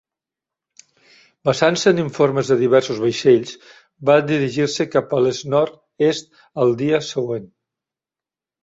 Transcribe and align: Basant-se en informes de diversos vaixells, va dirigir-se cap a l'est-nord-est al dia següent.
Basant-se 1.49 1.93
en 1.95 1.99
informes 2.03 2.49
de 2.53 2.57
diversos 2.63 3.03
vaixells, 3.03 3.53
va 4.11 4.17
dirigir-se 4.33 4.89
cap 4.97 5.17
a 5.19 5.21
l'est-nord-est 5.27 6.37
al 6.65 6.77
dia 6.83 7.05
següent. 7.13 7.49